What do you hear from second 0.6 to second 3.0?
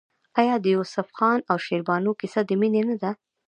یوسف خان او شیربانو کیسه د مینې نه